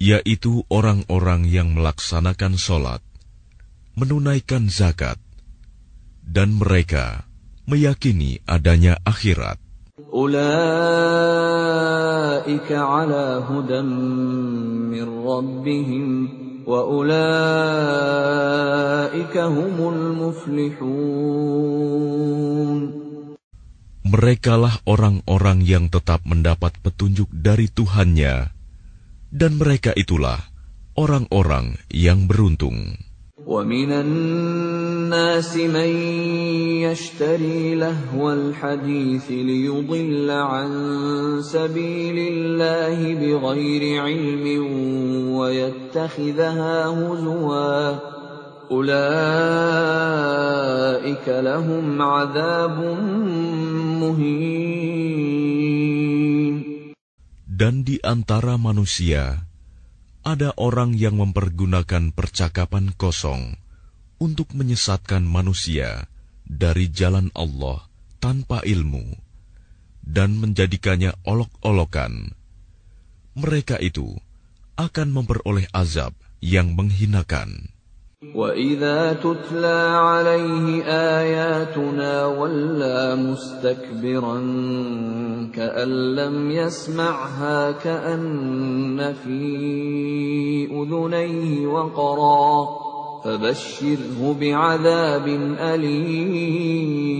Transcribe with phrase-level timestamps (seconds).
[0.01, 3.05] yaitu orang-orang yang melaksanakan sholat,
[3.97, 5.20] menunaikan zakat,
[6.25, 7.29] dan mereka
[7.69, 9.61] meyakini adanya akhirat.
[9.95, 10.33] أولئك
[12.73, 13.81] على هدى
[14.91, 16.07] من ربهم
[16.58, 16.58] وأولئك هم المفلحون
[24.09, 28.53] Merekalah orang-orang yang tetap mendapat petunjuk dari Tuhannya,
[29.34, 30.45] dan mereka itulah
[30.94, 33.02] orang-orang yang beruntung.
[35.09, 35.97] ومن الناس من
[36.84, 40.70] يشتري لهو الحديث ليضل عن
[41.41, 44.45] سبيل الله بغير علم
[45.41, 47.97] ويتخذها هزوا
[48.70, 48.97] أولئك
[51.29, 52.79] لهم عذاب
[54.05, 54.84] مهين
[57.55, 59.47] Dan di antara manusia,
[60.27, 63.55] ada orang yang mempergunakan percakapan kosong
[64.19, 66.08] untuk menyesatkan manusia
[66.45, 67.85] dari jalan Allah
[68.20, 69.05] tanpa ilmu
[70.05, 72.36] dan menjadikannya olok-olokan.
[73.35, 74.14] Mereka itu
[74.77, 77.75] akan memperoleh azab yang menghinakan.
[78.25, 84.39] وَإِذَا تُتْلَى عَلَيْهِ آيَاتُنَا وَلَّى مُسْتَكْبِرًا
[85.52, 89.45] كَأَن لَّمْ يَسْمَعْهَا كَأَنَّ فِي
[90.73, 92.88] أُذُنَيْهِ وَقْرًا
[93.25, 95.27] فَبَشِّرْهُ بِعَذَابٍ
[95.58, 97.14] أَلِيمٍ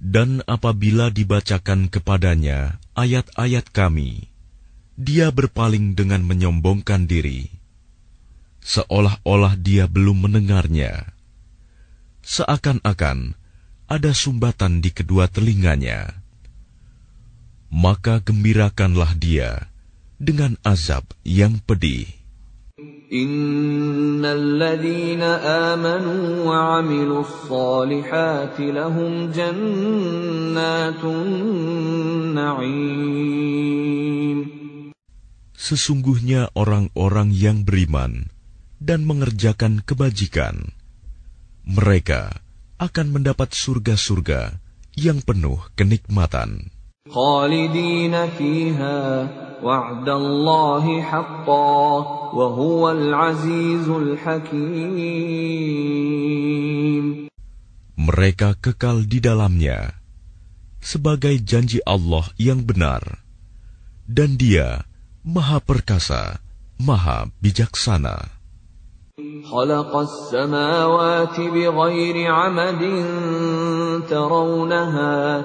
[0.00, 4.26] Dan apabila dibacakan kepadanya ayat-ayat kami,
[4.98, 7.60] dia berpaling dengan menyombongkan diri.
[8.60, 11.10] seolah-olah dia belum mendengarnya.
[12.20, 13.34] Seakan-akan
[13.90, 16.20] ada sumbatan di kedua telinganya.
[17.70, 19.70] Maka gembirakanlah dia
[20.20, 22.06] dengan azab yang pedih.
[23.10, 25.22] إن الذين
[25.72, 32.80] آمنوا وعملوا الصالحات لهم جنات النعيم
[35.60, 38.26] Sesungguhnya orang-orang yang beriman
[38.82, 40.74] dan mengerjakan kebajikan,
[41.62, 42.42] mereka
[42.80, 44.58] akan mendapat surga-surga
[44.98, 46.73] yang penuh kenikmatan.
[47.08, 49.28] خالدين فيها
[49.62, 51.98] وعد الله حقا
[52.34, 55.30] وهو العزيز الحكيم
[58.00, 60.00] Mereka kekal di dalamnya
[60.80, 63.20] sebagai janji Allah yang benar,
[64.08, 64.88] dan Dia
[65.20, 66.40] Maha Perkasa,
[66.80, 68.40] Maha Bijaksana.
[69.44, 72.82] خلق السماوات بغير عمد
[74.08, 75.44] ترونها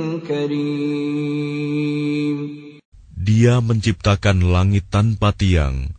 [0.28, 1.76] كريم
[3.26, 5.90] Dia menciptakan langit tanpa tiang,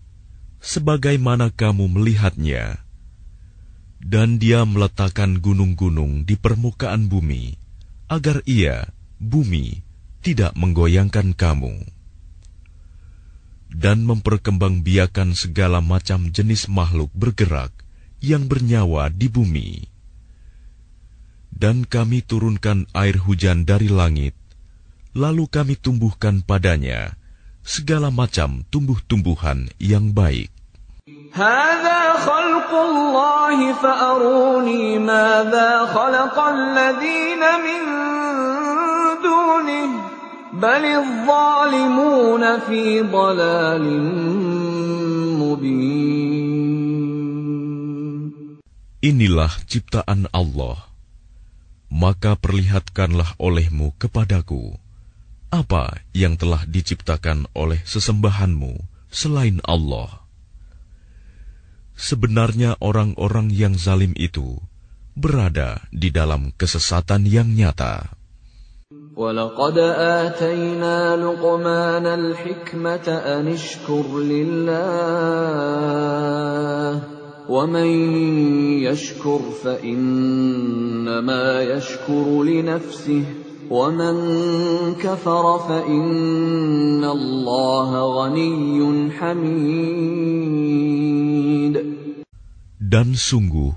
[0.64, 2.88] sebagaimana kamu melihatnya,
[4.00, 7.60] dan Dia meletakkan gunung-gunung di permukaan bumi,
[8.08, 8.88] agar Ia,
[9.20, 9.84] bumi,
[10.24, 11.84] tidak menggoyangkan kamu,
[13.76, 17.76] dan memperkembangbiakan segala macam jenis makhluk bergerak
[18.24, 19.91] yang bernyawa di bumi.
[21.52, 24.38] Dan kami turunkan air hujan dari langit,
[25.18, 27.18] Lalu kami tumbuhkan padanya
[27.66, 30.54] segala macam tumbuh-tumbuhan yang baik.
[31.34, 37.84] هذا خلق الله فأروني ماذا خلق الذين من
[39.24, 39.90] دونه
[40.54, 43.86] بل الظالمون في ضلال
[45.42, 46.28] مبين
[48.98, 50.91] Inilah ciptaan Allah.
[51.92, 54.76] Maka perlihatkanlah olehmu kepadaku
[55.48, 58.76] apa yang telah diciptakan oleh sesembahanmu
[59.08, 60.28] selain Allah.
[61.98, 64.60] Sebenarnya orang-orang yang zalim itu
[65.18, 68.14] berada di dalam kesesatan yang nyata.
[69.18, 69.78] ولقد
[70.24, 74.78] آتينا لقمان الحكمة أن اشكر لله
[77.48, 77.88] ومن
[78.84, 83.24] يشكر فإنما يشكر لنفسه
[83.70, 84.16] ومن
[85.00, 90.28] كفر فإن الله غني حميد
[92.88, 93.76] Dan sungguh,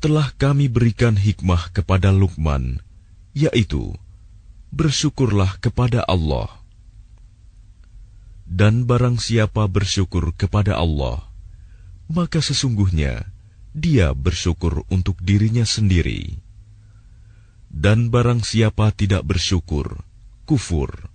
[0.00, 2.80] telah kami berikan hikmah kepada Lukman,
[3.36, 3.92] yaitu,
[4.72, 6.48] bersyukurlah kepada Allah.
[8.48, 11.28] Dan barang siapa bersyukur kepada Allah,
[12.12, 13.28] maka sesungguhnya
[13.76, 16.40] dia bersyukur untuk dirinya sendiri.
[17.68, 20.00] Dan barang siapa tidak bersyukur,
[20.48, 21.12] kufur,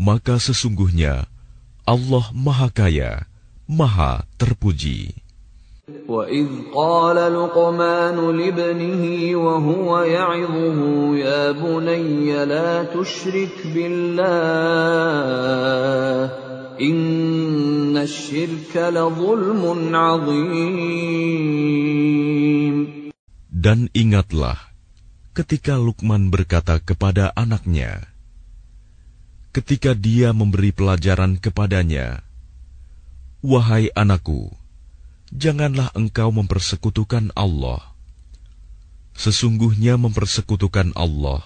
[0.00, 1.28] maka sesungguhnya
[1.84, 3.28] Allah Maha Kaya,
[3.68, 5.24] Maha Terpuji.
[6.08, 10.80] وإذ قال لقمان لابنه وهو يعظه
[11.16, 14.24] يا بني لا تشرك بالله
[23.59, 24.55] dan ingatlah
[25.35, 28.07] ketika Lukman berkata kepada anaknya,
[29.51, 32.23] ketika dia memberi pelajaran kepadanya,
[33.43, 34.55] "Wahai anakku,
[35.35, 37.83] janganlah engkau mempersekutukan Allah.
[39.19, 41.43] Sesungguhnya mempersekutukan Allah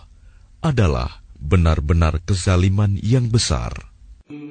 [0.61, 3.92] adalah benar-benar kezaliman yang besar."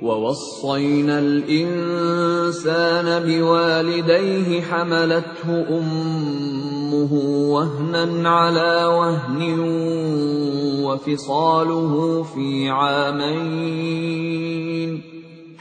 [0.03, 5.49] ووصينا الإنسان بوالديه حملته
[5.79, 7.13] أمه
[7.53, 9.59] وهنا على وهن
[10.85, 13.93] وفصاله في عامين.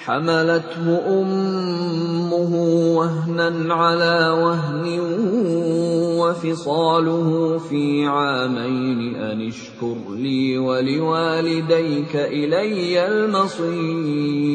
[0.07, 2.53] حملته أمه
[2.95, 4.85] وهنا على وهن
[6.23, 14.47] وفصاله في عامين أن اشكر لي ولوالديك إلي المصير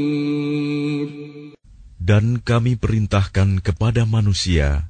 [2.01, 4.89] Dan kami perintahkan kepada manusia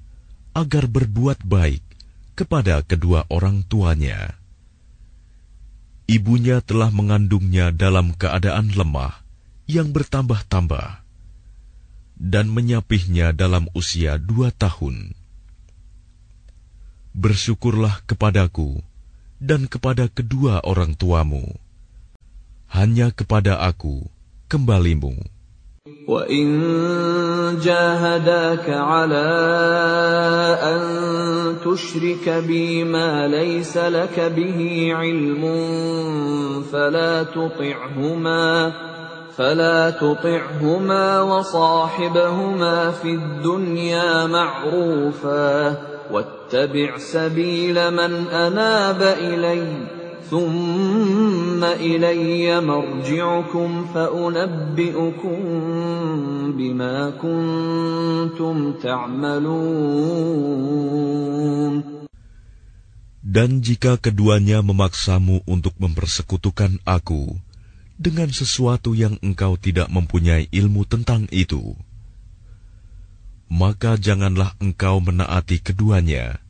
[0.57, 1.83] agar berbuat baik
[2.33, 4.39] kepada kedua orang tuanya.
[6.09, 9.21] Ibunya telah mengandungnya dalam keadaan lemah
[9.69, 11.01] yang bertambah-tambah
[12.21, 15.17] dan menyapihnya dalam usia dua tahun.
[17.17, 18.79] Bersyukurlah kepadaku
[19.41, 21.57] dan kepada kedua orang tuamu.
[22.71, 24.07] Hanya kepada aku
[24.47, 25.17] kembalimu.
[26.07, 26.47] وإن
[27.57, 29.29] جاهداك على
[30.61, 30.81] أن
[31.65, 34.59] تشرك بي ما ليس لك به
[34.93, 35.43] علم
[36.71, 38.73] فلا تطعهما
[39.34, 45.76] فلا تطعهما وصاحبهما في الدنيا معروفا
[46.12, 49.97] واتبع سبيل من أناب إليّ
[50.30, 55.38] ثم إلي مرجعكم فأنبئكم
[56.59, 60.26] بما كنتم تعملون.
[63.26, 67.37] Dan jika keduanya memaksamu untuk mempersekutukan aku
[67.96, 71.72] dengan sesuatu yang engkau tidak mempunyai ilmu tentang itu,
[73.48, 76.44] maka janganlah engkau menaati keduanya,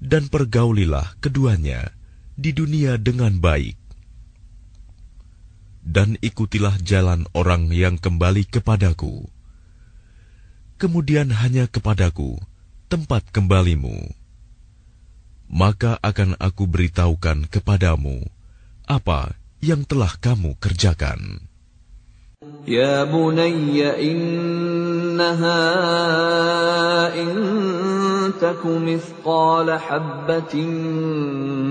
[0.00, 1.92] dan pergaulilah keduanya
[2.40, 3.76] di dunia dengan baik.
[5.80, 9.26] Dan ikutilah jalan orang yang kembali kepadaku.
[10.80, 12.40] Kemudian hanya kepadaku
[12.88, 14.12] tempat kembalimu.
[15.50, 18.22] Maka akan aku beritahukan kepadamu
[18.86, 21.44] apa yang telah kamu kerjakan.
[22.64, 25.60] Ya bunayya innaha
[27.12, 27.36] in
[28.40, 30.72] taku mithqala habbatin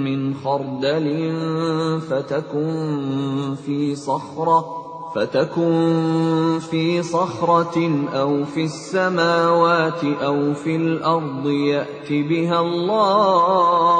[0.06, 4.80] min khardalin fatakun fi sakhra
[5.16, 14.00] فتكن في صخرة أو في السماوات أو في الأرض يأت بها الله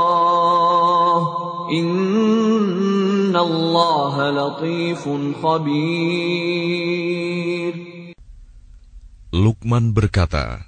[9.30, 10.66] Lukman berkata,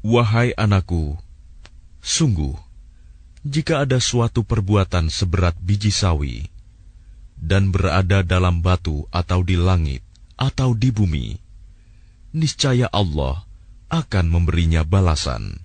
[0.00, 1.20] Wahai anakku,
[2.00, 2.56] sungguh,
[3.44, 6.48] jika ada suatu perbuatan seberat biji sawi,
[7.36, 10.00] dan berada dalam batu atau di langit
[10.40, 11.36] atau di bumi,
[12.32, 13.44] niscaya Allah
[13.92, 15.60] akan memberinya balasan.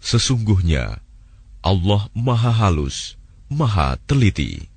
[0.00, 1.04] Sesungguhnya,
[1.60, 3.19] Allah maha halus,
[3.50, 4.70] Maha Teliti.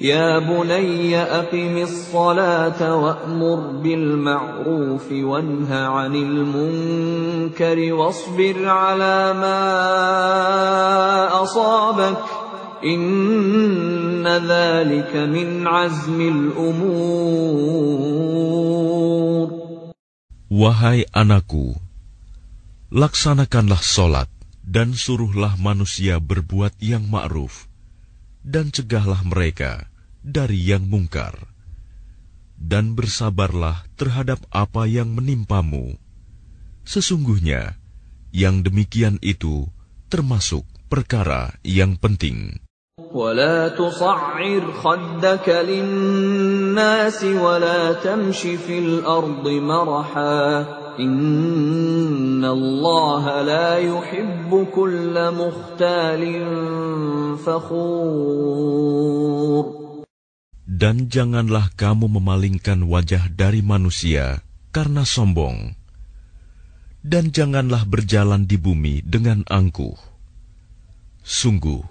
[0.00, 9.58] يا بني أقم الصلاة وأمر بالمعروف وانه عن المنكر واصبر على ما
[11.42, 12.22] أصابك.
[12.84, 17.86] إن ذلك من عزم الأمور.
[20.46, 21.74] Wahai anakku,
[22.94, 27.71] laksanakanlah solat dan suruhlah manusia berbuat yang ma'ruf
[28.41, 29.89] dan cegahlah mereka
[30.21, 31.49] dari yang mungkar.
[32.61, 35.97] Dan bersabarlah terhadap apa yang menimpamu.
[36.85, 37.81] Sesungguhnya,
[38.29, 39.65] yang demikian itu
[40.13, 42.61] termasuk perkara yang penting.
[43.11, 50.37] ولا تصعر خدك للناس ولا تمش في الأرض مرحا
[60.76, 64.40] dan janganlah kamu memalingkan wajah dari manusia
[64.72, 65.76] karena sombong.
[67.04, 70.00] Dan janganlah berjalan di bumi dengan angkuh.
[71.20, 71.84] Sungguh,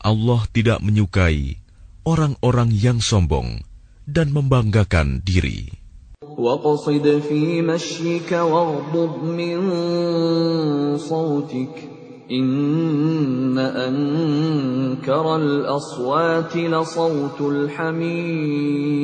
[0.00, 1.60] Allah tidak menyukai
[2.08, 3.60] orang-orang yang sombong
[4.08, 5.87] dan membanggakan diri.
[6.37, 9.57] واقصد في مشيك واغضض من
[10.97, 11.89] صوتك
[12.31, 19.03] إن أنكر الأصوات لصوت الحمير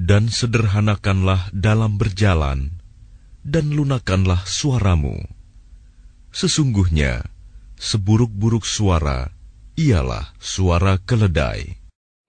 [0.00, 2.82] Dan sederhanakanlah dalam berjalan,
[3.46, 5.22] dan lunakanlah suaramu.
[6.34, 7.22] Sesungguhnya,
[7.78, 9.30] seburuk-buruk suara
[9.78, 11.83] ialah suara keledai.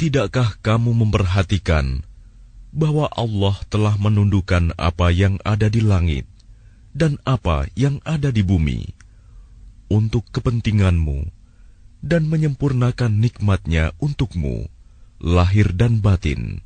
[0.00, 2.00] Tidakkah kamu memperhatikan
[2.72, 6.24] bahwa Allah telah menundukkan apa yang ada di langit
[6.96, 8.96] dan apa yang ada di bumi
[9.92, 11.28] untuk kepentinganmu
[12.00, 14.72] dan menyempurnakan nikmatnya untukmu,
[15.20, 16.64] lahir dan batin.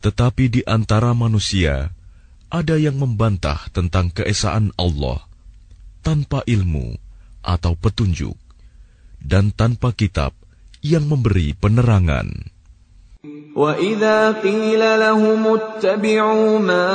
[0.00, 1.92] Tetapi di antara manusia
[2.48, 5.20] ada yang membantah tentang keesaan Allah
[6.00, 6.96] tanpa ilmu
[7.44, 8.40] atau petunjuk
[9.20, 10.32] dan tanpa kitab
[10.80, 12.50] yang memberi penerangan.
[13.56, 16.88] وَإِذَا قِيلَ لَهُمُ اتَّبِعُوا مَا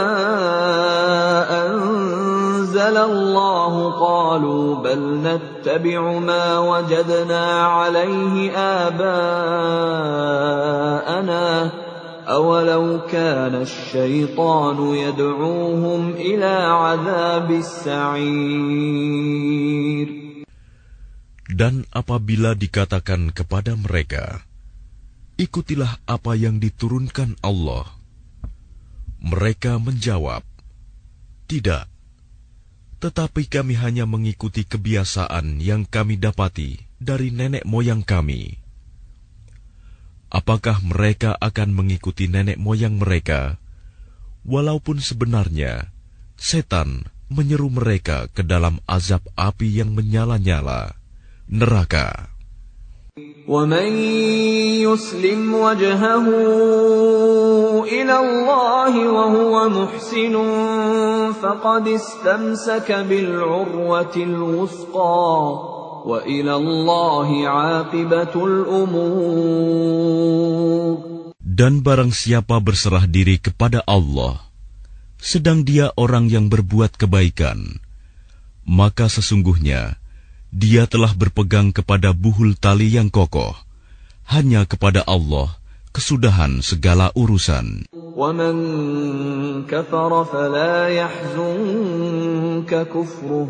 [1.67, 8.51] أَنزَلَ اللَّهُ قَالُوا بَلْ نَتَّبِعُ مَا وَجَدْنَا عَلَيْهِ
[8.87, 9.05] آبَاءَنَا
[12.27, 19.05] أَوَلَوْ كَانَ الشَّيْطَانُ يَدْعُوهُمْ إِلَى عَذَابِ السَّعِيرِ
[21.55, 24.43] Dan apabila dikatakan kepada mereka,
[25.39, 27.95] Ikutilah apa yang diturunkan Allah.
[29.23, 30.43] Mereka menjawab,
[31.47, 31.87] Tidak,
[32.99, 38.59] tetapi kami hanya mengikuti kebiasaan yang kami dapati dari nenek moyang kami.
[40.27, 43.55] Apakah mereka akan mengikuti nenek moyang mereka,
[44.43, 45.95] walaupun sebenarnya
[46.35, 51.04] setan menyeru mereka ke dalam azab api yang menyala-nyala?
[51.50, 52.30] neraka.
[53.50, 53.90] ومن
[54.86, 56.26] يسلم وجهه
[57.82, 60.34] إلى الله وهو محسن
[61.34, 65.34] فقد استمسك بالعروة الوثقى
[66.06, 69.90] وإلى الله عاقبة الأمور
[71.50, 74.40] Dan barang siapa berserah diri kepada Allah,
[75.20, 77.82] sedang dia orang yang berbuat kebaikan,
[78.64, 80.00] maka sesungguhnya
[80.54, 83.54] dia telah berpegang kepada buhul tali yang kokoh.
[84.26, 85.58] Hanya kepada Allah
[85.90, 87.86] kesudahan segala urusan.
[88.20, 88.54] ومن
[89.70, 93.48] كفر فلا يحزنك كفره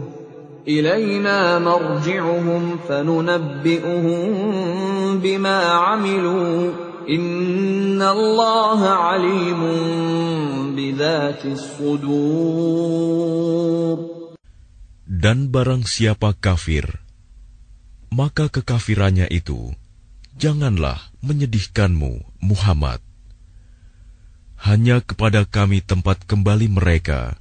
[0.68, 4.20] إلينا مرجعهم فننبئهم
[5.18, 6.70] بما عملوا
[7.08, 9.62] إن الله عليم
[10.76, 12.90] بذات الصدور
[15.05, 17.05] dan barang siapa kafir,
[18.09, 19.69] maka kekafirannya itu
[20.33, 23.05] janganlah menyedihkanmu, Muhammad.
[24.65, 27.37] Hanya kepada kami tempat kembali mereka,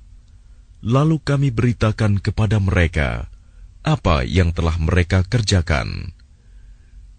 [0.84, 3.32] lalu kami beritakan kepada mereka
[3.80, 6.12] apa yang telah mereka kerjakan.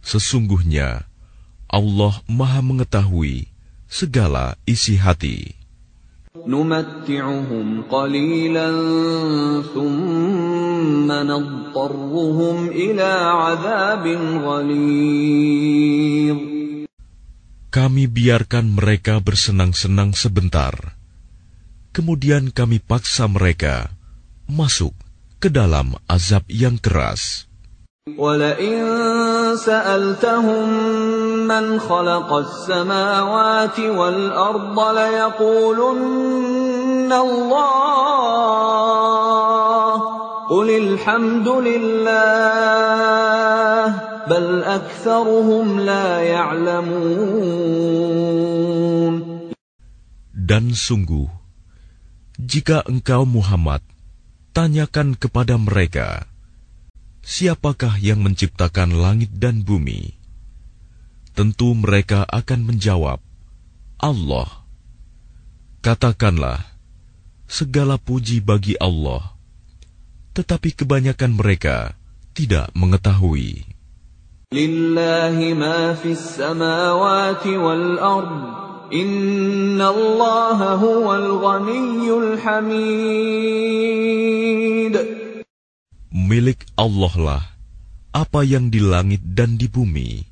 [0.05, 1.09] Sesungguhnya
[1.65, 3.49] Allah Maha Mengetahui
[3.89, 5.64] segala isi hati.
[6.34, 8.70] نمتعهم قليلا
[9.74, 13.10] ثم نضطرهم إلى
[13.42, 14.04] عذاب
[14.46, 16.38] غليظ
[17.70, 20.74] Kami biarkan mereka bersenang-senang sebentar.
[21.94, 23.94] Kemudian kami paksa mereka
[24.50, 24.90] masuk
[25.38, 27.46] ke dalam azab yang keras.
[28.10, 30.68] وَلَئِن سَأَلْتَهُم
[31.46, 36.30] مَّنْ خَلَقَ السَّمَاوَاتِ وَالْأَرْضَ لَيَقُولُنَّ
[37.12, 38.60] اللَّهُ
[40.50, 42.90] قُلِ الْحَمْدُ لِلَّهِ
[44.30, 47.70] بَلْ أَكْثَرُهُمْ لَا يَعْلَمُونَ
[50.50, 51.30] Dan sungguh,
[52.34, 53.86] jika engkau Muhammad,
[54.50, 56.26] tanyakan kepada mereka,
[57.25, 60.13] Siapakah yang menciptakan langit dan bumi?
[61.33, 63.17] Tentu mereka akan menjawab,
[63.97, 64.45] Allah.
[65.81, 66.61] Katakanlah,
[67.49, 69.33] segala puji bagi Allah.
[70.37, 71.97] Tetapi kebanyakan mereka
[72.37, 73.73] tidak mengetahui.
[74.53, 78.37] Lillahi ma fis samawati wal ard.
[78.93, 83.65] Inna Allah huwal ghaniyyul hamid
[86.14, 87.42] milik Allah lah
[88.10, 90.26] apa yang di langit dan di bumi.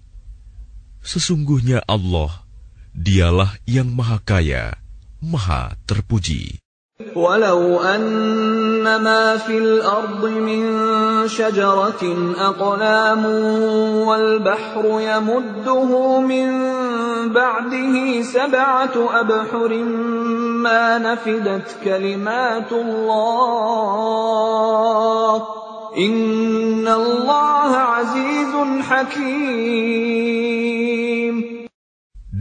[0.99, 2.43] Sesungguhnya Allah,
[2.91, 4.75] dialah yang maha kaya,
[5.23, 6.59] maha terpuji.
[7.15, 10.63] ولو أن ما في الأرض من
[11.31, 12.03] شجرة
[12.39, 13.25] أقلام
[14.03, 16.49] والبحر يمده من
[17.31, 19.73] بعده سبعة أبحر
[20.59, 23.69] ما نفدت كلمات الله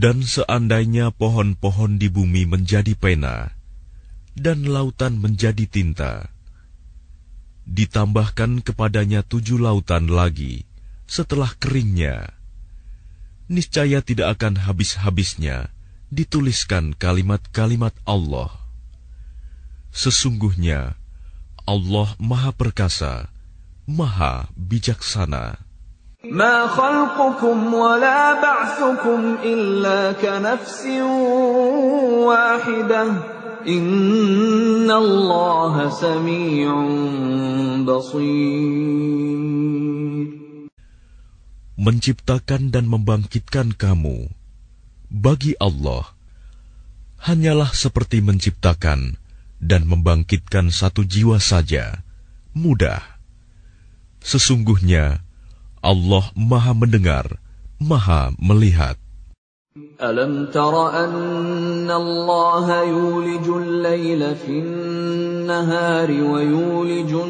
[0.03, 3.55] dan seandainya pohon-pohon di bumi menjadi pena,
[4.33, 6.33] dan lautan menjadi tinta,
[7.69, 10.67] ditambahkan kepadanya tujuh lautan lagi
[11.07, 12.35] setelah keringnya,
[13.47, 15.69] niscaya tidak akan habis-habisnya
[16.11, 18.49] dituliskan kalimat-kalimat Allah.
[19.93, 20.97] Sesungguhnya
[21.63, 23.32] Allah Maha Perkasa,
[23.88, 25.68] Maha Bijaksana.
[26.24, 30.82] ما خلقكم ولا بعثكم إلا كنفس
[32.26, 33.02] واحدة
[33.68, 36.66] إن الله سميع
[37.86, 39.38] بصير
[41.78, 44.34] Menciptakan dan membangkitkan kamu
[45.14, 46.10] bagi Allah
[47.22, 49.14] hanyalah seperti menciptakan
[49.62, 52.02] dan membangkitkan satu jiwa saja
[52.58, 53.11] mudah
[54.23, 55.19] Sesungguhnya
[55.83, 57.27] Allah Maha Mendengar,
[57.75, 58.95] Maha Melihat.
[59.99, 64.63] Alam tara anna Allah yuliju layla fi
[65.43, 67.21] nahari wa yuliju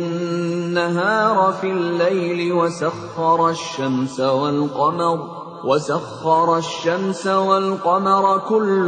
[0.70, 8.87] nahara fi al-layli wa sakhkhara asy-syamsa wal-qamara وسخر الشمس والقمر كل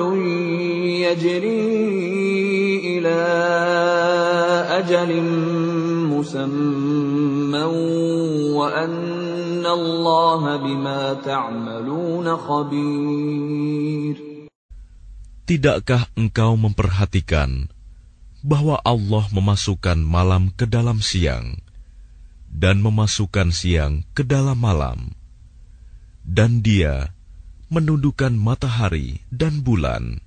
[1.02, 1.66] يجري
[2.98, 3.20] إلى
[4.78, 5.10] أجل
[6.14, 7.64] مسمى
[8.54, 14.16] وأن الله بما تعملون خبير
[15.50, 17.66] Tidakkah engkau memperhatikan
[18.46, 21.58] bahwa Allah memasukkan malam ke dalam siang
[22.46, 25.10] dan memasukkan siang ke dalam malam?
[26.25, 27.13] Dan dia
[27.69, 30.21] menundukkan matahari dan bulan,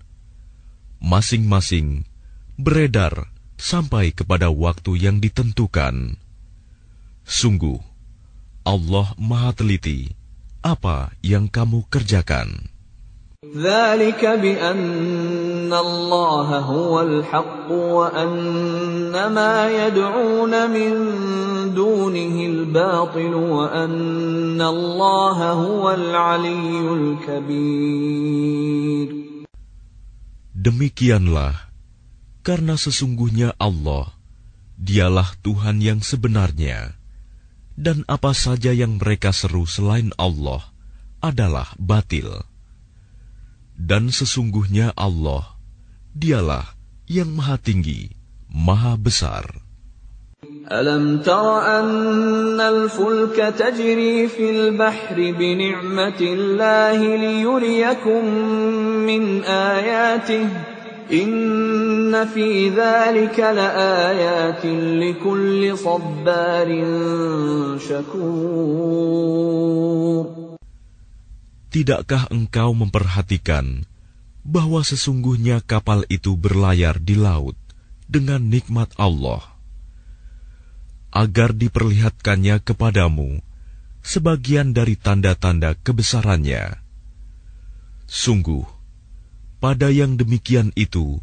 [1.02, 2.06] masing-masing
[2.58, 6.18] beredar sampai kepada waktu yang ditentukan.
[7.26, 7.82] Sungguh,
[8.62, 10.14] Allah Maha Teliti
[10.62, 12.70] apa yang kamu kerjakan.
[13.43, 20.91] ذلك بأن الله هو الحق وأن ما يدعون من
[21.75, 28.43] دونه الباطل وأن الله هو العلي الكبير
[30.63, 31.75] Demikianlah,
[32.39, 34.15] karena sesungguhnya Allah,
[34.79, 36.95] Dialah Tuhan yang sebenarnya,
[37.75, 40.63] dan apa saja yang mereka seru selain Allah
[41.19, 42.46] adalah batil.
[43.77, 45.57] Dan sesungguhnya Allah,
[46.13, 46.77] Dialah
[47.09, 48.13] yang Maha Tinggi,
[48.49, 49.63] Maha Besar.
[50.71, 58.25] ألم تر أن الفلك تجري في البحر بنعمة الله ليريكم
[59.05, 60.47] من آياته
[61.11, 64.65] إن في ذلك لآيات
[65.03, 66.83] لكل صبار
[67.89, 69.33] شكور
[71.68, 73.84] Tidakkah engkau memperhatikan
[74.44, 77.56] bahwa sesungguhnya kapal itu berlayar di laut
[78.08, 79.58] dengan nikmat Allah?
[81.12, 83.40] agar diperlihatkannya kepadamu
[84.04, 86.80] sebagian dari tanda-tanda kebesarannya.
[88.08, 88.64] Sungguh,
[89.60, 91.20] pada yang demikian itu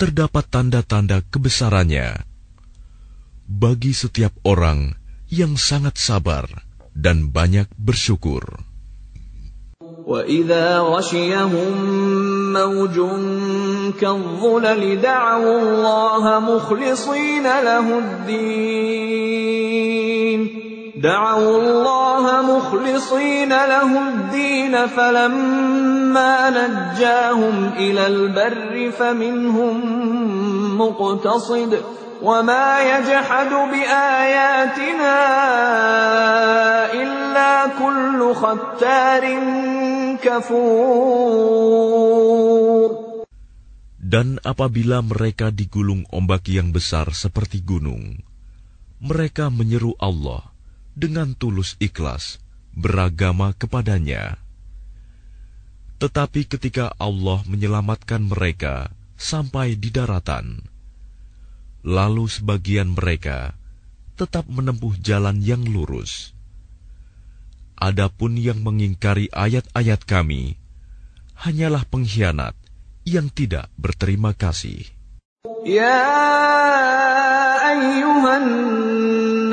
[0.00, 2.26] terdapat tanda-tanda kebesarannya
[3.46, 4.98] bagi setiap orang
[5.30, 6.50] yang sangat sabar
[6.90, 8.65] dan banyak bersyukur.
[10.06, 11.74] وَإِذَا غَشِيَهُم
[12.52, 12.96] مَّوْجٌ
[14.00, 19.16] كَالظُّلَلِ دَعَوُا اللَّهَ مُخْلِصِينَ لَهُ الدِّينَ
[20.95, 29.75] دعوا الله مخلصين له الدين فلما نجاهم إلى البر فمنهم
[30.77, 31.71] مقتصد
[32.21, 35.17] وما يجحد بآياتنا
[36.93, 39.23] إلا كل ختار
[43.97, 48.21] Dan apabila mereka digulung ombak yang besar seperti gunung,
[49.01, 50.51] mereka menyeru Allah
[50.96, 52.40] dengan tulus ikhlas
[52.72, 54.40] beragama kepadanya.
[56.00, 60.64] Tetapi ketika Allah menyelamatkan mereka sampai di daratan,
[61.84, 63.54] lalu sebagian mereka
[64.16, 66.36] tetap menempuh jalan yang lurus
[67.76, 70.56] Adapun yang mengingkari ayat-ayat kami
[71.36, 72.56] hanyalah pengkhianat
[73.04, 74.80] yang tidak berterima kasih.
[75.60, 76.00] Ya
[77.68, 78.46] ayyuhan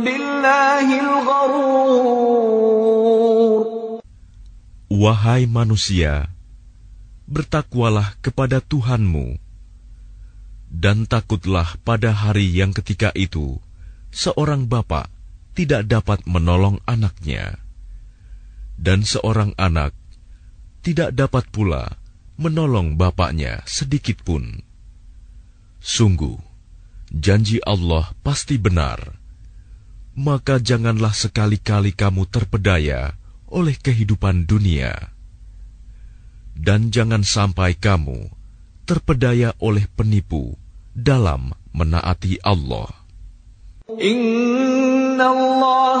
[0.05, 2.21] بالله الغرور
[4.91, 6.29] Wahai manusia,
[7.25, 9.39] bertakwalah kepada Tuhanmu,
[10.69, 13.57] dan takutlah pada hari yang ketika itu
[14.13, 15.09] seorang bapak
[15.57, 17.57] tidak dapat menolong anaknya,
[18.77, 19.97] dan seorang anak
[20.85, 21.97] tidak dapat pula
[22.36, 24.60] menolong bapaknya sedikit pun.
[25.80, 26.36] Sungguh,
[27.12, 29.16] janji Allah pasti benar.
[30.16, 33.16] Maka janganlah sekali-kali kamu terpedaya
[33.52, 35.12] oleh kehidupan dunia.
[36.56, 38.32] Dan jangan sampai kamu
[38.88, 40.56] terpedaya oleh penipu
[40.96, 42.88] dalam menaati Allah.
[44.00, 46.00] Inna Allah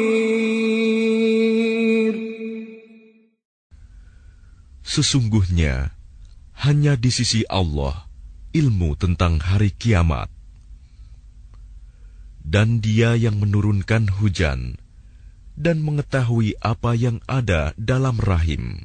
[4.91, 5.95] Sesungguhnya,
[6.67, 8.11] hanya di sisi Allah
[8.51, 10.27] ilmu tentang hari kiamat.
[12.43, 14.75] Dan dia yang menurunkan hujan
[15.55, 18.83] dan mengetahui apa yang ada dalam rahim.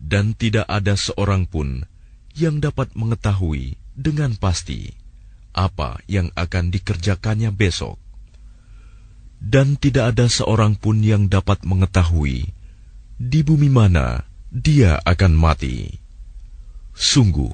[0.00, 1.84] Dan tidak ada seorang pun
[2.32, 4.88] yang dapat mengetahui dengan pasti
[5.52, 8.00] apa yang akan dikerjakannya besok,
[9.36, 12.56] dan tidak ada seorang pun yang dapat mengetahui
[13.20, 15.96] di bumi mana dia akan mati.
[16.92, 17.48] Sungguh,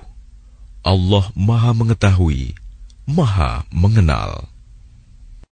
[0.82, 2.58] Allah Maha Mengetahui,
[3.06, 4.50] Maha Mengenal.